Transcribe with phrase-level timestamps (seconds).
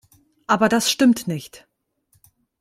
[0.47, 1.67] Aber das stimmt nicht.